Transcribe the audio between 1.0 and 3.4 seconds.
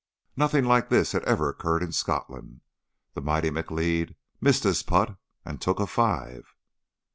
had ever occurred in Scotland. The